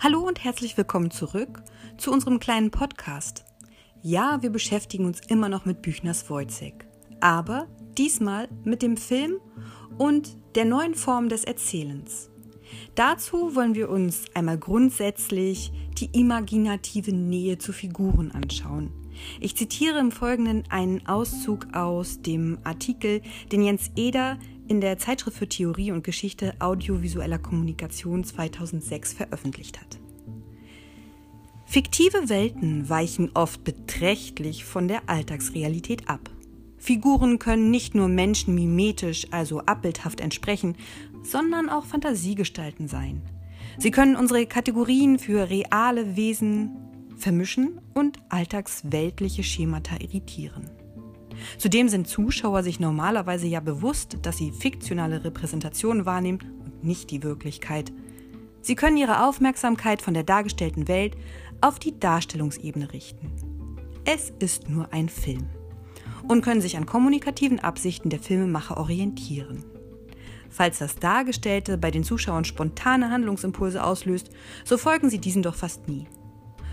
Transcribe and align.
Hallo 0.00 0.20
und 0.20 0.44
herzlich 0.44 0.76
willkommen 0.76 1.10
zurück 1.10 1.60
zu 1.96 2.12
unserem 2.12 2.38
kleinen 2.38 2.70
Podcast. 2.70 3.44
Ja, 4.00 4.40
wir 4.42 4.50
beschäftigen 4.50 5.06
uns 5.06 5.18
immer 5.26 5.48
noch 5.48 5.64
mit 5.64 5.82
Büchners 5.82 6.30
Wojcik, 6.30 6.86
aber 7.18 7.66
diesmal 7.98 8.48
mit 8.62 8.82
dem 8.82 8.96
Film 8.96 9.40
und 9.98 10.36
der 10.54 10.66
neuen 10.66 10.94
Form 10.94 11.28
des 11.28 11.42
Erzählens. 11.42 12.30
Dazu 12.94 13.56
wollen 13.56 13.74
wir 13.74 13.90
uns 13.90 14.26
einmal 14.34 14.56
grundsätzlich 14.56 15.72
die 15.98 16.10
imaginative 16.12 17.12
Nähe 17.12 17.58
zu 17.58 17.72
Figuren 17.72 18.30
anschauen. 18.30 18.92
Ich 19.40 19.56
zitiere 19.56 19.98
im 19.98 20.12
Folgenden 20.12 20.62
einen 20.70 21.04
Auszug 21.08 21.74
aus 21.74 22.22
dem 22.22 22.58
Artikel, 22.62 23.20
den 23.50 23.62
Jens 23.62 23.90
Eder 23.96 24.38
in 24.68 24.80
der 24.80 24.98
Zeitschrift 24.98 25.38
für 25.38 25.48
Theorie 25.48 25.92
und 25.92 26.04
Geschichte 26.04 26.54
audiovisueller 26.58 27.38
Kommunikation 27.38 28.24
2006 28.24 29.14
veröffentlicht 29.14 29.80
hat. 29.80 29.98
Fiktive 31.64 32.28
Welten 32.28 32.88
weichen 32.88 33.30
oft 33.34 33.62
beträchtlich 33.64 34.64
von 34.64 34.88
der 34.88 35.02
Alltagsrealität 35.06 36.08
ab. 36.08 36.30
Figuren 36.78 37.38
können 37.38 37.70
nicht 37.70 37.94
nur 37.94 38.08
Menschen 38.08 38.54
mimetisch, 38.54 39.26
also 39.32 39.60
abbildhaft 39.60 40.20
entsprechen, 40.20 40.76
sondern 41.22 41.68
auch 41.68 41.84
Fantasiegestalten 41.84 42.88
sein. 42.88 43.22
Sie 43.78 43.90
können 43.90 44.16
unsere 44.16 44.46
Kategorien 44.46 45.18
für 45.18 45.50
reale 45.50 46.16
Wesen 46.16 46.70
vermischen 47.16 47.80
und 47.94 48.18
alltagsweltliche 48.28 49.42
Schemata 49.42 49.96
irritieren. 50.00 50.70
Zudem 51.58 51.88
sind 51.88 52.08
Zuschauer 52.08 52.62
sich 52.62 52.80
normalerweise 52.80 53.46
ja 53.46 53.60
bewusst, 53.60 54.18
dass 54.22 54.36
sie 54.38 54.52
fiktionale 54.52 55.24
Repräsentationen 55.24 56.06
wahrnehmen 56.06 56.40
und 56.64 56.84
nicht 56.84 57.10
die 57.10 57.22
Wirklichkeit. 57.22 57.92
Sie 58.60 58.74
können 58.74 58.96
ihre 58.96 59.26
Aufmerksamkeit 59.26 60.02
von 60.02 60.14
der 60.14 60.24
dargestellten 60.24 60.88
Welt 60.88 61.16
auf 61.60 61.78
die 61.78 61.98
Darstellungsebene 61.98 62.92
richten. 62.92 63.32
Es 64.04 64.32
ist 64.38 64.68
nur 64.68 64.92
ein 64.92 65.08
Film 65.08 65.46
und 66.28 66.42
können 66.42 66.60
sich 66.60 66.76
an 66.76 66.86
kommunikativen 66.86 67.60
Absichten 67.60 68.10
der 68.10 68.20
Filmemacher 68.20 68.76
orientieren. 68.76 69.64
Falls 70.50 70.78
das 70.78 70.96
Dargestellte 70.96 71.78
bei 71.78 71.90
den 71.90 72.04
Zuschauern 72.04 72.44
spontane 72.44 73.10
Handlungsimpulse 73.10 73.82
auslöst, 73.84 74.30
so 74.64 74.78
folgen 74.78 75.10
sie 75.10 75.18
diesen 75.18 75.42
doch 75.42 75.54
fast 75.54 75.88
nie. 75.88 76.06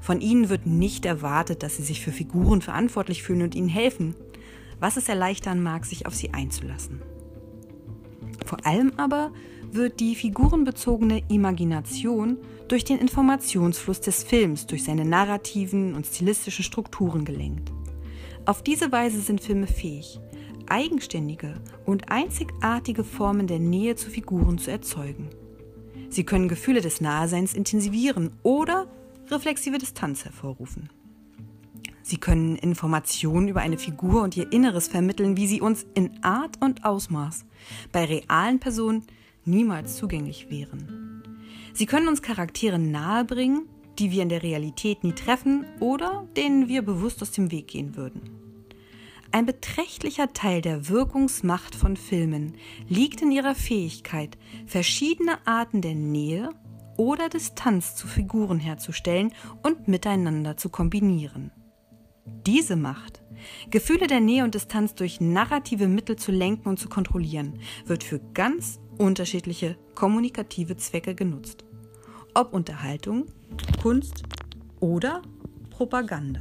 Von 0.00 0.20
ihnen 0.20 0.48
wird 0.48 0.66
nicht 0.66 1.04
erwartet, 1.04 1.62
dass 1.62 1.76
sie 1.76 1.82
sich 1.82 2.00
für 2.00 2.10
Figuren 2.10 2.62
verantwortlich 2.62 3.22
fühlen 3.22 3.42
und 3.42 3.54
ihnen 3.54 3.68
helfen, 3.68 4.14
was 4.80 4.96
es 4.96 5.08
erleichtern 5.08 5.62
mag, 5.62 5.84
sich 5.86 6.06
auf 6.06 6.14
sie 6.14 6.32
einzulassen. 6.34 7.02
Vor 8.44 8.66
allem 8.66 8.92
aber 8.96 9.32
wird 9.70 10.00
die 10.00 10.16
figurenbezogene 10.16 11.22
Imagination 11.28 12.38
durch 12.66 12.84
den 12.84 12.98
Informationsfluss 12.98 14.00
des 14.00 14.24
Films, 14.24 14.66
durch 14.66 14.84
seine 14.84 15.04
narrativen 15.04 15.94
und 15.94 16.06
stilistischen 16.06 16.64
Strukturen 16.64 17.24
gelenkt. 17.24 17.70
Auf 18.46 18.62
diese 18.62 18.90
Weise 18.90 19.20
sind 19.20 19.40
Filme 19.40 19.66
fähig, 19.66 20.18
eigenständige 20.66 21.54
und 21.84 22.10
einzigartige 22.10 23.04
Formen 23.04 23.46
der 23.46 23.58
Nähe 23.58 23.96
zu 23.96 24.10
Figuren 24.10 24.58
zu 24.58 24.70
erzeugen. 24.70 25.28
Sie 26.08 26.24
können 26.24 26.48
Gefühle 26.48 26.80
des 26.80 27.00
Naheseins 27.00 27.54
intensivieren 27.54 28.32
oder 28.42 28.88
reflexive 29.30 29.78
Distanz 29.78 30.24
hervorrufen. 30.24 30.88
Sie 32.02 32.18
können 32.18 32.56
Informationen 32.56 33.48
über 33.48 33.60
eine 33.60 33.78
Figur 33.78 34.22
und 34.22 34.36
ihr 34.36 34.52
Inneres 34.52 34.88
vermitteln, 34.88 35.36
wie 35.36 35.46
sie 35.46 35.60
uns 35.60 35.86
in 35.94 36.22
Art 36.22 36.60
und 36.60 36.84
Ausmaß 36.84 37.44
bei 37.92 38.04
realen 38.04 38.58
Personen 38.58 39.04
niemals 39.44 39.96
zugänglich 39.96 40.50
wären. 40.50 41.22
Sie 41.72 41.86
können 41.86 42.08
uns 42.08 42.22
Charaktere 42.22 42.78
nahebringen, 42.78 43.68
die 43.98 44.10
wir 44.10 44.22
in 44.22 44.28
der 44.28 44.42
Realität 44.42 45.04
nie 45.04 45.12
treffen 45.12 45.66
oder 45.78 46.26
denen 46.36 46.68
wir 46.68 46.82
bewusst 46.82 47.22
aus 47.22 47.32
dem 47.32 47.50
Weg 47.50 47.68
gehen 47.68 47.96
würden. 47.96 48.40
Ein 49.32 49.46
beträchtlicher 49.46 50.32
Teil 50.32 50.60
der 50.60 50.88
Wirkungsmacht 50.88 51.76
von 51.76 51.96
Filmen 51.96 52.54
liegt 52.88 53.22
in 53.22 53.30
ihrer 53.30 53.54
Fähigkeit, 53.54 54.36
verschiedene 54.66 55.46
Arten 55.46 55.82
der 55.82 55.94
Nähe 55.94 56.50
oder 56.96 57.28
Distanz 57.28 57.94
zu 57.94 58.08
Figuren 58.08 58.58
herzustellen 58.58 59.32
und 59.62 59.86
miteinander 59.86 60.56
zu 60.56 60.68
kombinieren. 60.68 61.52
Diese 62.46 62.76
Macht, 62.76 63.22
Gefühle 63.70 64.06
der 64.06 64.20
Nähe 64.20 64.44
und 64.44 64.54
Distanz 64.54 64.94
durch 64.94 65.20
narrative 65.20 65.88
Mittel 65.88 66.16
zu 66.16 66.32
lenken 66.32 66.68
und 66.68 66.78
zu 66.78 66.88
kontrollieren, 66.88 67.58
wird 67.86 68.04
für 68.04 68.20
ganz 68.34 68.80
unterschiedliche 68.98 69.76
kommunikative 69.94 70.76
Zwecke 70.76 71.14
genutzt. 71.14 71.64
Ob 72.34 72.52
Unterhaltung, 72.52 73.26
Kunst 73.82 74.22
oder 74.78 75.22
Propaganda. 75.70 76.40